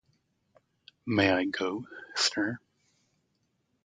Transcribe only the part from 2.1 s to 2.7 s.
sir?